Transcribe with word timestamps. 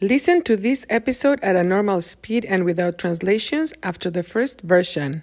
Listen 0.00 0.42
to 0.42 0.56
this 0.56 0.84
episode 0.90 1.38
at 1.40 1.54
a 1.54 1.62
normal 1.62 2.00
speed 2.00 2.44
and 2.46 2.64
without 2.64 2.98
translations 2.98 3.72
after 3.84 4.10
the 4.10 4.24
first 4.24 4.60
version. 4.62 5.22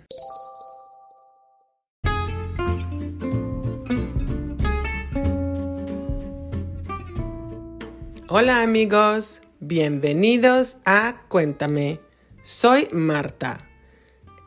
Hola 8.29 8.63
amigos, 8.63 9.41
bienvenidos 9.59 10.77
a 10.85 11.15
Cuéntame. 11.27 11.99
Soy 12.41 12.87
Marta. 12.93 13.67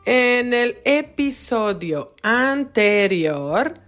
En 0.07 0.55
el 0.55 0.77
episodio 0.85 2.15
anterior 2.23 3.79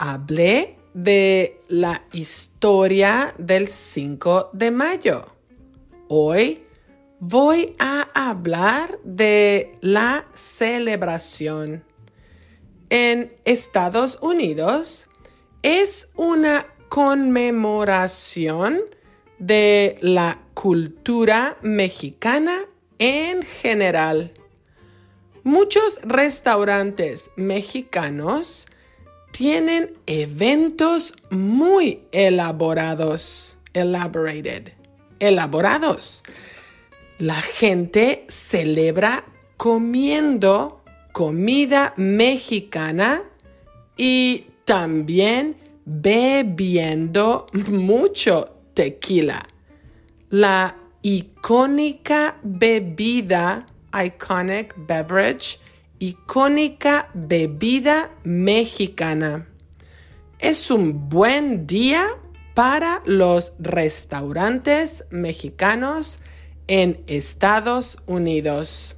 hablé 0.00 0.76
de 0.92 1.60
la 1.68 2.02
historia 2.12 3.32
del 3.38 3.68
5 3.68 4.50
de 4.52 4.70
mayo. 4.72 5.37
Hoy 6.10 6.64
voy 7.20 7.76
a 7.78 8.08
hablar 8.14 8.98
de 9.04 9.72
la 9.82 10.26
celebración. 10.32 11.84
En 12.88 13.36
Estados 13.44 14.18
Unidos 14.22 15.06
es 15.62 16.08
una 16.16 16.66
conmemoración 16.88 18.80
de 19.38 19.98
la 20.00 20.40
cultura 20.54 21.58
mexicana 21.60 22.56
en 22.98 23.42
general. 23.42 24.32
Muchos 25.44 26.00
restaurantes 26.04 27.32
mexicanos 27.36 28.66
tienen 29.30 29.94
eventos 30.06 31.12
muy 31.28 32.06
elaborados, 32.12 33.58
elaborated, 33.74 34.77
elaborados. 35.20 36.22
La 37.18 37.40
gente 37.40 38.24
celebra 38.28 39.24
comiendo 39.56 40.82
comida 41.12 41.94
mexicana 41.96 43.22
y 43.96 44.46
también 44.64 45.56
bebiendo 45.84 47.46
mucho 47.70 48.54
tequila. 48.74 49.42
La 50.30 50.76
icónica 51.02 52.36
bebida, 52.42 53.66
iconic 53.92 54.74
beverage, 54.86 55.58
icónica 55.98 57.08
bebida 57.14 58.10
mexicana. 58.24 59.48
Es 60.38 60.70
un 60.70 61.08
buen 61.08 61.66
día 61.66 62.06
para 62.58 63.02
los 63.04 63.52
restaurantes 63.60 65.04
mexicanos 65.10 66.18
en 66.66 67.04
Estados 67.06 67.98
Unidos. 68.06 68.96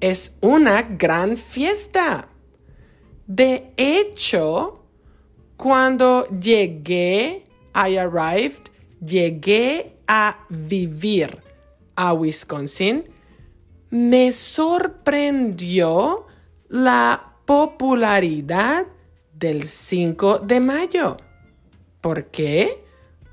Es 0.00 0.36
una 0.42 0.82
gran 0.82 1.38
fiesta. 1.38 2.28
De 3.26 3.72
hecho, 3.78 4.84
cuando 5.56 6.28
llegué, 6.28 7.44
I 7.74 7.96
arrived, 7.96 8.64
llegué 9.00 9.96
a 10.06 10.44
vivir 10.50 11.42
a 11.94 12.12
Wisconsin, 12.12 13.04
me 13.88 14.32
sorprendió 14.32 16.26
la 16.68 17.36
popularidad 17.46 18.84
del 19.32 19.64
5 19.64 20.40
de 20.40 20.60
mayo. 20.60 21.16
¿Por 22.06 22.26
qué? 22.26 22.84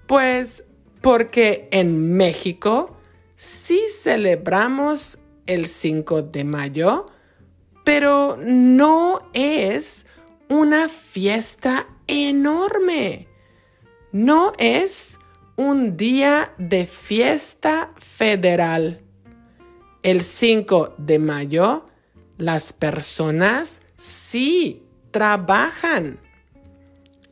Pues 0.08 0.64
porque 1.00 1.68
en 1.70 2.18
México 2.18 2.98
sí 3.36 3.84
celebramos 3.88 5.20
el 5.46 5.68
5 5.68 6.24
de 6.24 6.44
mayo, 6.44 7.06
pero 7.84 8.36
no 8.44 9.30
es 9.34 10.08
una 10.50 10.90
fiesta 10.90 11.88
enorme. 12.08 13.28
No 14.12 14.54
es 14.58 15.20
un 15.56 15.96
día 15.96 16.56
de 16.58 16.88
fiesta 16.88 17.94
federal. 18.00 19.04
El 20.02 20.22
5 20.22 20.96
de 20.98 21.20
mayo, 21.20 21.86
las 22.40 22.74
personas 22.74 23.84
sí 23.96 24.82
trabajan. 25.12 26.23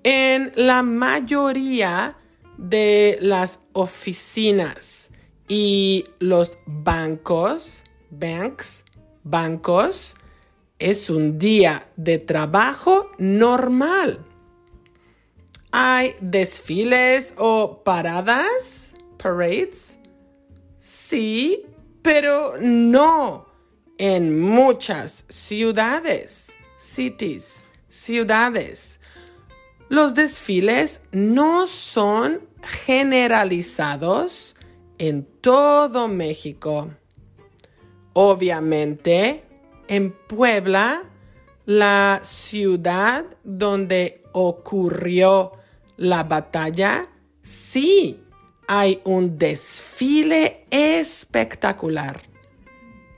En 0.04 0.52
la 0.56 0.82
mayoría 0.82 2.18
de 2.58 3.18
las 3.22 3.60
oficinas 3.74 5.12
y 5.48 6.06
los 6.20 6.58
bancos, 6.66 7.84
banks, 8.10 8.84
bancos, 9.24 10.16
es 10.80 11.12
un 11.12 11.38
día 11.38 11.88
de 11.96 12.18
trabajo 12.18 13.12
normal. 13.20 14.26
¿Hay 15.72 16.16
desfiles 16.20 17.36
o 17.38 17.84
paradas? 17.84 18.94
Parades? 19.18 20.00
Sí, 20.80 21.64
pero 22.02 22.56
no 22.60 23.46
en 24.00 24.40
muchas 24.40 25.26
ciudades, 25.30 26.56
cities, 26.76 27.68
ciudades. 27.88 29.00
Los 29.92 30.14
desfiles 30.14 31.02
no 31.12 31.68
son 31.68 32.48
generalizados 32.64 34.56
en 34.98 35.26
todo 35.26 36.08
México. 36.08 36.92
Obviamente, 38.14 39.44
en 39.90 40.14
Puebla, 40.14 41.04
la 41.66 42.22
ciudad 42.24 43.26
donde 43.44 44.24
ocurrió 44.32 45.52
la 45.98 46.24
batalla, 46.24 47.10
sí 47.42 48.24
hay 48.70 49.02
un 49.04 49.38
desfile 49.38 50.68
espectacular. 50.70 52.22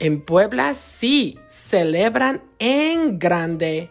En 0.00 0.22
Puebla 0.22 0.74
sí 0.74 1.38
celebran 1.46 2.42
en 2.58 3.20
grande. 3.20 3.90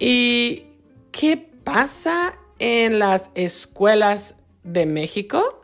¿Y 0.00 0.64
qué 1.12 1.55
pasa 1.66 2.38
en 2.60 3.00
las 3.00 3.32
escuelas 3.34 4.36
de 4.62 4.86
México? 4.86 5.62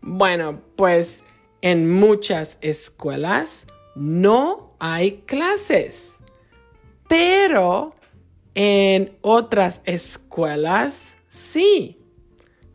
Bueno, 0.00 0.62
pues 0.76 1.24
en 1.60 1.92
muchas 1.92 2.56
escuelas 2.62 3.66
no 3.94 4.74
hay 4.78 5.18
clases, 5.26 6.20
pero 7.06 7.94
en 8.54 9.18
otras 9.20 9.82
escuelas 9.84 11.18
sí. 11.28 11.98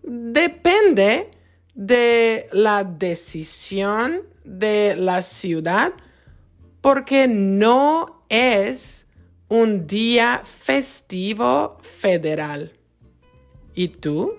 Depende 0.04 1.32
de 1.74 2.48
la 2.52 2.84
decisión 2.84 4.22
de 4.44 4.96
la 4.98 5.24
ciudad 5.24 5.94
porque 6.80 7.28
no 7.28 8.24
es 8.30 9.08
un 9.52 9.86
día 9.86 10.44
festivo 10.46 11.78
federal. 11.82 12.72
¿Y 13.76 13.90
tú? 13.90 14.38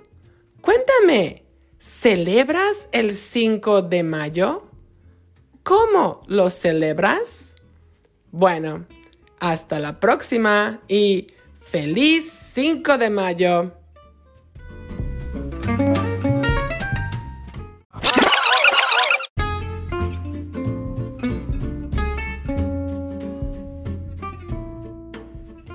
Cuéntame, 0.62 1.45
¿celebras 1.78 2.89
el 2.93 3.12
5 3.12 3.83
de 3.83 4.05
mayo? 4.05 4.71
¿Cómo 5.62 6.23
lo 6.28 6.49
celebras? 6.49 7.56
Bueno, 8.31 8.87
hasta 9.39 9.78
la 9.78 10.00
próxima 10.00 10.81
y 10.89 11.27
feliz 11.61 12.31
5 12.31 12.97
de 12.97 13.11
mayo. 13.11 13.81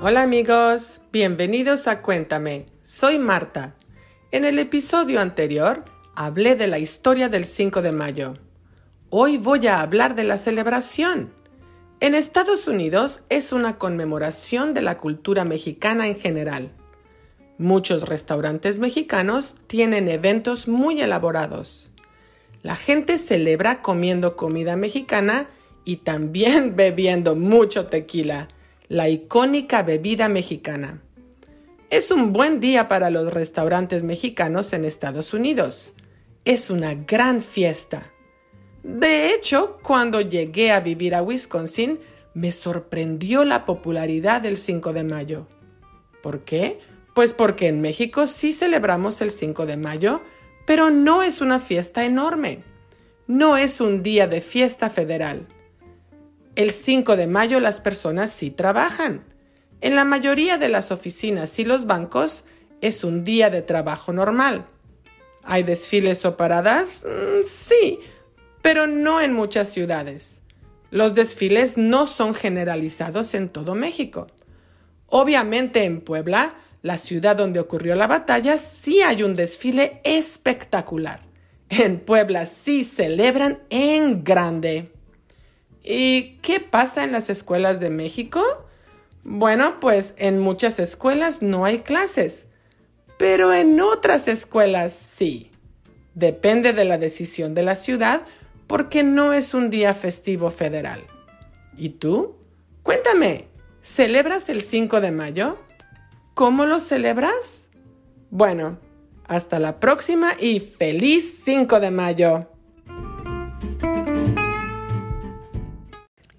Hola 0.10 0.24
amigos, 0.24 1.02
bienvenidos 1.12 1.86
a 1.86 2.02
Cuéntame. 2.02 2.66
Soy 2.82 3.20
Marta. 3.20 3.76
En 4.32 4.46
el 4.46 4.58
episodio 4.58 5.20
anterior 5.20 5.84
hablé 6.16 6.56
de 6.56 6.68
la 6.68 6.80
historia 6.80 7.28
del 7.28 7.44
5 7.44 7.82
de 7.82 7.92
mayo. 7.92 8.36
Hoy 9.10 9.38
voy 9.38 9.68
a 9.68 9.82
hablar 9.82 10.16
de 10.16 10.24
la 10.24 10.38
celebración. 10.38 11.34
En 12.00 12.16
Estados 12.16 12.70
Unidos 12.70 13.24
es 13.28 13.52
una 13.52 13.78
conmemoración 13.78 14.74
de 14.74 14.82
la 14.82 14.96
cultura 14.96 15.44
mexicana 15.44 16.08
en 16.08 16.16
general. 16.16 16.72
Muchos 17.58 18.08
restaurantes 18.08 18.80
mexicanos 18.80 19.58
tienen 19.68 20.08
eventos 20.08 20.70
muy 20.70 21.02
elaborados. 21.02 21.92
La 22.64 22.78
gente 22.78 23.18
celebra 23.18 23.82
comiendo 23.82 24.38
comida 24.38 24.78
mexicana 24.78 25.50
y 25.84 25.98
también 25.98 26.76
bebiendo 26.78 27.36
mucho 27.36 27.88
tequila, 27.88 28.48
la 28.90 29.10
icónica 29.10 29.84
bebida 29.84 30.30
mexicana. 30.30 31.02
Es 31.90 32.10
un 32.12 32.32
buen 32.32 32.60
día 32.60 32.88
para 32.88 33.10
los 33.10 33.34
restaurantes 33.34 34.04
mexicanos 34.04 34.72
en 34.74 34.86
Estados 34.86 35.34
Unidos. 35.34 35.94
es 36.46 36.70
una 36.70 36.96
gran 36.96 37.42
fiesta. 37.42 38.14
De 38.82 39.34
hecho, 39.34 39.80
cuando 39.84 40.22
llegué 40.22 40.72
a 40.72 40.80
vivir 40.80 41.14
a 41.14 41.22
Wisconsin, 41.22 42.00
me 42.34 42.54
sorprendió 42.54 43.44
la 43.44 43.66
popularidad 43.66 44.40
del 44.42 44.56
5 44.56 44.94
de 44.94 45.04
mayo. 45.04 45.48
¿Por 46.24 46.46
qué? 46.46 46.80
Pues 47.14 47.34
porque 47.34 47.68
en 47.68 47.82
México 47.82 48.28
sí 48.28 48.54
celebramos 48.54 49.20
el 49.20 49.32
5 49.32 49.66
de 49.66 49.76
mayo, 49.76 50.22
pero 50.66 50.90
no 50.90 51.22
es 51.22 51.42
una 51.42 51.60
fiesta 51.60 52.06
enorme. 52.06 52.64
No 53.28 53.58
es 53.58 53.82
un 53.82 54.02
día 54.02 54.28
de 54.28 54.40
fiesta 54.40 54.90
federal. 54.90 55.50
El 56.58 56.72
5 56.72 57.18
de 57.18 57.28
mayo 57.28 57.60
las 57.60 57.82
personas 57.82 58.32
sí 58.32 58.50
trabajan. 58.50 59.24
En 59.80 59.96
la 59.96 60.06
mayoría 60.06 60.58
de 60.58 60.70
las 60.70 60.92
oficinas 60.92 61.60
y 61.60 61.66
los 61.66 61.86
bancos 61.86 62.46
es 62.82 63.04
un 63.04 63.24
día 63.24 63.52
de 63.52 63.62
trabajo 63.62 64.12
normal. 64.12 64.66
¿Hay 65.44 65.62
desfiles 65.62 66.26
o 66.26 66.36
paradas? 66.36 67.06
Mm, 67.06 67.46
sí, 67.46 68.00
pero 68.64 68.88
no 68.88 69.22
en 69.22 69.34
muchas 69.34 69.70
ciudades. 69.70 70.42
Los 70.90 71.14
desfiles 71.14 71.78
no 71.78 72.08
son 72.08 72.34
generalizados 72.34 73.36
en 73.36 73.50
todo 73.50 73.76
México. 73.76 74.26
Obviamente 75.06 75.84
en 75.84 76.02
Puebla, 76.02 76.56
la 76.82 76.98
ciudad 76.98 77.36
donde 77.36 77.60
ocurrió 77.60 77.94
la 77.94 78.08
batalla, 78.08 78.58
sí 78.58 79.04
hay 79.04 79.22
un 79.22 79.36
desfile 79.36 80.02
espectacular. 80.04 81.22
En 81.70 82.00
Puebla 82.00 82.48
sí 82.48 82.84
celebran 82.84 83.60
en 83.70 84.24
grande. 84.24 84.97
¿Y 85.90 86.40
qué 86.42 86.60
pasa 86.60 87.06
en 87.06 87.14
las 87.14 87.30
escuelas 87.30 87.80
de 87.80 87.90
México? 87.90 88.44
Bueno, 89.24 89.80
pues 89.80 90.16
en 90.18 90.38
muchas 90.38 90.80
escuelas 90.80 91.42
no 91.42 91.64
hay 91.64 91.80
clases, 91.80 92.48
pero 93.18 93.54
en 93.54 93.80
otras 93.80 94.28
escuelas 94.28 94.92
sí. 94.92 95.50
Depende 96.14 96.74
de 96.74 96.84
la 96.84 96.98
decisión 96.98 97.54
de 97.54 97.64
la 97.64 97.78
ciudad 97.78 98.24
porque 98.68 99.04
no 99.04 99.32
es 99.32 99.54
un 99.54 99.70
día 99.70 99.94
festivo 99.94 100.52
federal. 100.52 101.06
¿Y 101.78 101.90
tú? 101.90 102.36
Cuéntame, 102.84 103.48
¿celebras 103.82 104.50
el 104.50 104.60
5 104.60 105.00
de 105.00 105.12
mayo? 105.12 105.58
¿Cómo 106.34 106.66
lo 106.66 106.82
celebras? 106.82 107.70
Bueno, 108.30 108.78
hasta 109.26 109.58
la 109.60 109.80
próxima 109.80 110.34
y 110.38 110.60
feliz 110.60 111.44
5 111.46 111.80
de 111.80 111.92
mayo. 111.92 112.57